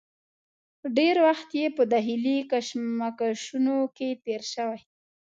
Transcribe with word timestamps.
ډېر 0.97 1.15
وخت 1.27 1.49
یې 1.59 1.67
په 1.77 1.83
داخلي 1.93 2.37
کشمکشونو 2.51 3.75
کې 3.95 4.09
تېر 4.25 4.41
شوی. 4.53 4.79